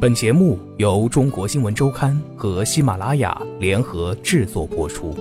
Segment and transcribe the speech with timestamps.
[0.00, 5.14] 本节目由中国新闻周刊和喜马拉雅联合制作播出。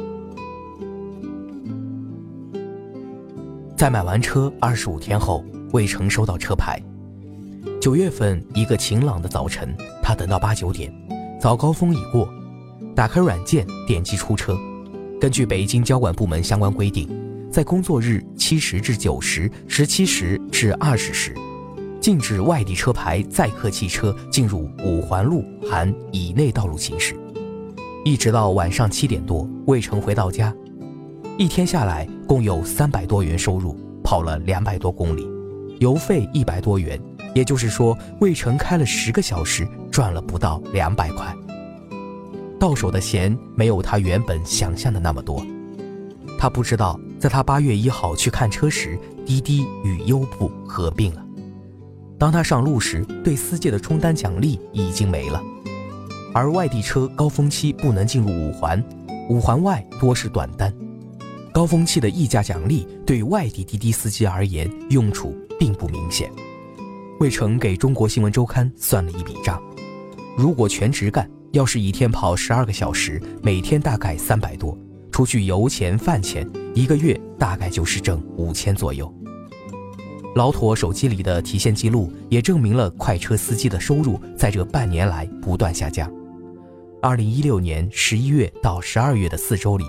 [3.76, 6.82] 在买完车二十五天后，魏成收到车牌。
[7.82, 10.90] 九月份一个晴朗的早晨，他等到八九点，
[11.42, 12.30] 早高峰已过，
[12.96, 14.58] 打开软件，点击出车。
[15.20, 17.06] 根据北京交管部门相关规定，
[17.52, 21.36] 在工作日七时至九时、十七时至二十时。
[22.02, 27.14] 禁止外地车牌载客汽车进入五环路含以内道路行驶，
[28.06, 30.54] 一直到晚上七点多，魏成回到家，
[31.38, 35.28] 一天下来共有三百多元收入，跑了两百多公里，
[35.80, 37.00] 油费一百多元，
[37.36, 41.36] 也就是说，魏成开了十个小时，赚了不到两百块。
[42.58, 45.46] 到手的钱没有他原本想象的那么多，
[46.38, 51.26] 他不知道，在他八月一号去看车时，滴滴与优步合并了。
[52.20, 55.42] 当他上路时，对司机的充单奖励已经没了，
[56.34, 58.84] 而外地车高峰期不能进入五环，
[59.30, 60.72] 五环外多是短单，
[61.54, 66.30] 高峰期的溢价奖励对外地滴滴司机而言用处并不明显。
[67.22, 69.62] 魏成给中国新闻周刊算了一笔账，
[70.38, 74.78] 如果全职干，要是一天跑十二个小时，每天大概三百多，
[75.10, 79.14] 除去油钱饭钱，一个月大概就是挣五千左右。
[80.40, 86.10] 老妥手机里的提现记录也证明了快车司机的收入在这半年来不断下降。
[87.02, 89.84] 二零一六年十一月到十二月的四周里，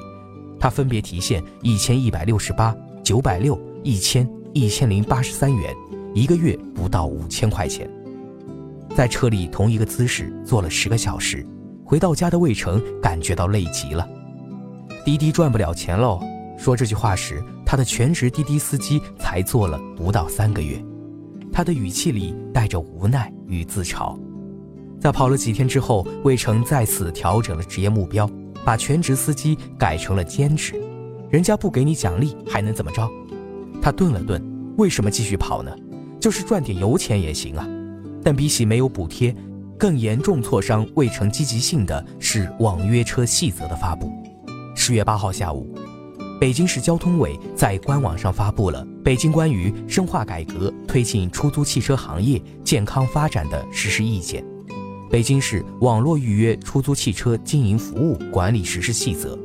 [0.58, 5.72] 他分别提现一千一百六十八、九百六、一千、一千零八十三元，
[6.16, 7.88] 一个月不到五千块钱。
[8.96, 11.46] 在车里同一个姿势坐了十个小时，
[11.84, 14.04] 回到家的魏成感觉到累极了。
[15.04, 16.20] 滴滴赚不了钱喽。
[16.58, 17.40] 说这句话时，
[17.70, 20.84] 他的全职滴滴司机才做了不到三个月，
[21.52, 24.18] 他的语气里带着无奈与自嘲。
[24.98, 28.28] 在跑了几天之后，魏成再次调整了职业目标，
[28.64, 30.74] 把全职司机改成了兼职。
[31.30, 33.08] 人家不给你奖励，还能怎么着？
[33.80, 34.42] 他顿了顿，
[34.76, 35.70] 为什么继续跑呢？
[36.18, 37.64] 就是赚点油钱也行啊。
[38.20, 39.32] 但比起没有补贴，
[39.78, 44.10] 更严重挫伤魏成积极性的是网约车细则的发布。
[44.74, 45.72] 十月八号下午。
[46.40, 54.42] 北京市交通委在官网上发布了《北京关于深化改革推进出租汽车行业健康发展的实施意见》
[55.10, 59.36] 《北京市网络预约出租汽车经营服务管理实施细则》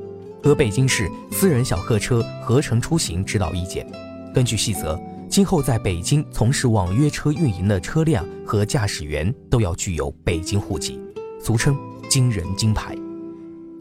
[0.41, 3.85] 和《北京市私人小客车合乘出行指导意见》。
[4.33, 4.97] 根据细则，
[5.29, 10.97] 今后在北京从事网约车运营的车辆和驾驶员都要具有北京户籍，
[11.41, 12.95] 俗称“京人京牌”。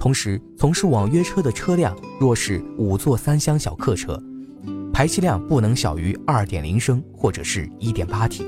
[0.04, 4.22] 同时，从事网约车的车辆若是五座三厢小客车，
[4.92, 8.44] 排气量不能小于二点零升或者是一点八 T，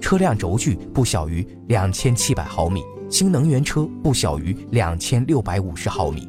[0.00, 6.28] 车辆轴距不小于两千七百毫米，新能源车不小于两千六百五十毫米。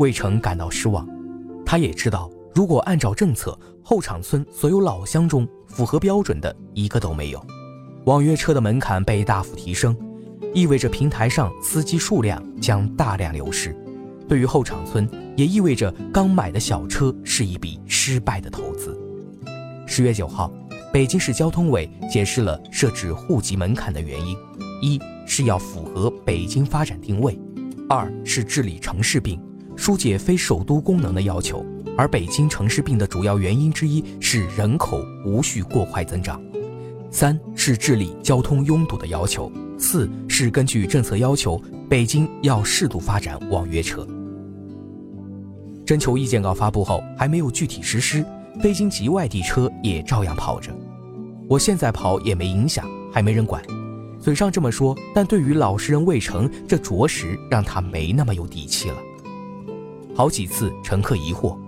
[0.00, 1.08] 魏成感到失望，
[1.64, 7.40] 他也知道，如果按照政策，后场村所有老乡中符合标准的一个都没有，
[8.06, 9.96] 网约车的门槛被大幅提升。
[10.54, 13.74] 意味着平台上司机数量将大量流失，
[14.28, 18.98] 对于后场村也意味着刚买的小车是一笔失败的投资。
[19.86, 20.52] 十月九号，
[20.92, 24.36] 北京市交通委解释了设置户籍门槛的原因：
[24.82, 27.32] 一是要符合北京发展定位；
[27.88, 29.40] 二是治理城市病，
[29.74, 31.64] 疏解非首都功能的要求。
[31.96, 36.38] 而北京城市病的主要原因之一是人口无序过快增长；
[37.10, 39.50] 三是治理交通拥堵的要求。
[39.82, 41.60] 四是根据政策要求，
[41.90, 44.06] 北京要适度发展网约车。
[45.84, 48.24] 征求意见稿发布后，还没有具体实施，
[48.62, 50.72] 非京籍外地车也照样跑着。
[51.48, 53.60] 我现在跑也没影响，还没人管。
[54.20, 58.96] 嘴上这么说，但对于老实人魏成，这着实让他没那么有底气了。
[60.14, 61.58] 好几次乘客疑惑，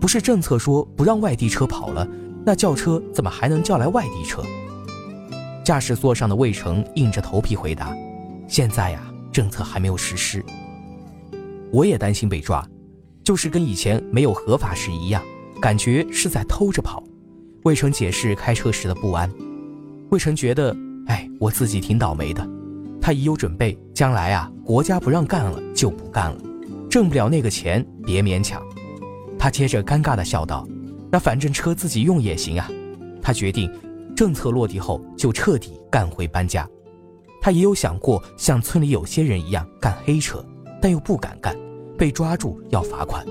[0.00, 2.08] 不是政策说不让外地车跑了，
[2.46, 4.42] 那叫车怎么还能叫来外地车？
[5.68, 7.94] 驾驶座上的魏成硬着头皮回答
[8.48, 10.42] ：“现在呀，政策还没有实施。
[11.70, 12.66] 我也担心被抓，
[13.22, 15.22] 就是跟以前没有合法时一样，
[15.60, 17.04] 感觉是在偷着跑。”
[17.64, 19.30] 魏成解释开车时的不安。
[20.08, 20.74] 魏成觉得，
[21.06, 22.48] 哎，我自己挺倒霉的。
[22.98, 26.40] 他已有准备，将来啊，国家不让干了就不干了，
[26.88, 28.62] 挣不了那个钱别勉强。
[29.38, 30.66] 他接着尴尬地笑道
[31.12, 32.70] ：“那反正车自己用也行啊。”
[33.20, 33.70] 他决定。
[34.18, 36.68] 政策落地后，就彻底干回搬家。
[37.40, 40.44] 他也有想过像村里有些人一样干黑车，
[40.82, 41.56] 但又不敢干，
[41.96, 43.24] 被抓住要罚款。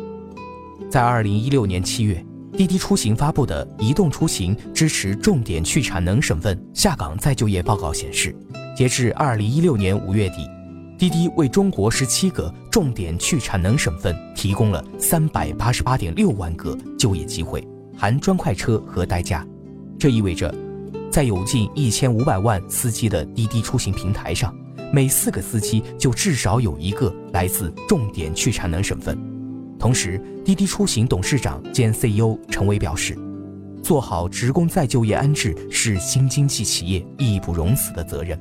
[0.90, 8.34] 在二零一六年七月，滴滴出行发布的《移动出行支持重点去产能省份下岗再就业报告》显示，
[8.74, 10.48] 截至二零一六年五月底，
[10.98, 17.62] 滴滴为中国十七个重点去产能省份提供了三百八十八点六万个就业机会，
[17.98, 19.46] 含专快车和代驾。
[20.00, 20.54] 这意味着，
[21.18, 24.56] 在有近一千五百万司机的滴滴出行平台上，
[24.94, 29.18] 每四个司机就至少有一个来自重点去产能省份。
[29.80, 33.18] 同时，滴滴出行董事长兼 CEO 陈伟表示。
[33.82, 38.40] 做好职工再就业安置是新经济企业义不容辞的责任，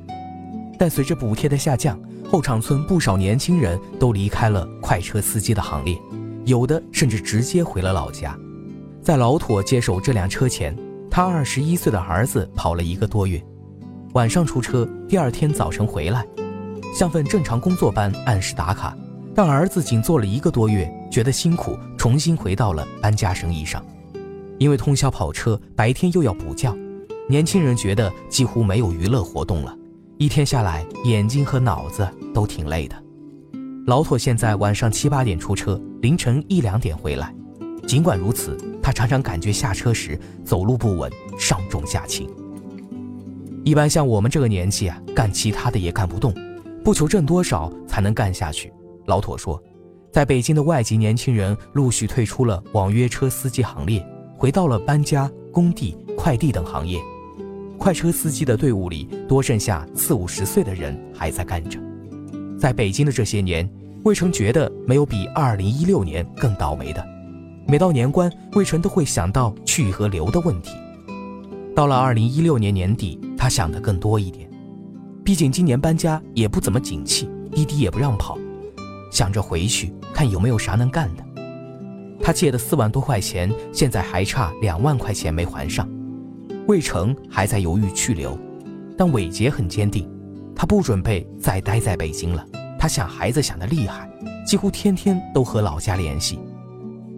[0.77, 5.97] 但随着补贴的下降，后场村不少年轻人都离开了快车司机的行列，
[6.45, 8.37] 有的甚至直接回了老家。
[9.01, 10.77] 在老妥接手这辆车前，
[11.17, 13.43] 他二十一岁的儿子跑了一个多月，
[14.13, 16.23] 晚上出车，第二天早晨回来，
[16.93, 18.95] 像份正常工作般按时打卡。
[19.33, 23.83] 但儿子仅做了一个多月，觉得辛苦，重新回到了搬家生意上。
[24.59, 26.71] 因为通宵跑车，白天又要补觉，
[27.27, 29.75] 年轻人觉得几乎没有娱乐活动了。
[30.19, 32.95] 一天下来，眼睛和脑子都挺累的。
[33.87, 37.33] 老妥现在晚上七八点出车，凌晨一两点回来。
[37.87, 38.55] 尽管如此，
[38.87, 42.25] 他常常感觉下车时走路不稳，上重下轻。
[43.65, 46.33] 一般像我们这个年纪啊，干其他的也干不动，
[46.85, 48.71] 不求挣多少才能干下去。
[49.05, 49.61] 老妥说，
[50.09, 54.01] 在北京的外籍年轻人陆续退出了网约车司机行列。
[54.37, 56.97] 回到了搬家、工地、快递等行业，
[57.77, 61.77] 快车司机的队伍里多剩下四五十岁的人还在干着。
[62.57, 63.69] 在北京的这些年，
[64.05, 67.05] 魏成觉得没有比二零一六年更倒霉的。
[67.69, 70.71] 每到年关，魏晨都会想到去和留的问题。
[71.75, 74.49] 到了二零一六年年底，他想的更多一点，
[75.21, 78.37] 毕竟今年搬家也不怎么景气，滴滴也不让跑，
[79.11, 81.25] 想着回去看有没有啥能干的。
[82.21, 85.85] 他借的四万多块钱，现在还差两万块钱没还上。
[86.67, 88.39] 魏成还在犹豫去留，
[88.97, 90.09] 但伟杰很坚定，
[90.55, 92.47] 他不准备再待在北京了。
[92.79, 94.09] 他想孩子想得厉害，
[94.45, 96.39] 几乎天天都和老家联系。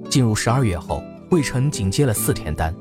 [0.09, 2.75] 进入十二月后，魏晨仅接了四天单，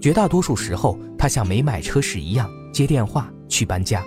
[0.00, 4.04] 绝大多数时候他像没买车时一样接电话去搬家，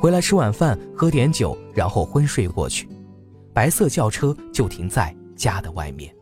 [0.00, 2.88] 回来吃晚饭喝点酒，然后昏睡过去。
[3.52, 6.14] 白色轿车就停在家的外面。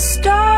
[0.00, 0.49] stars.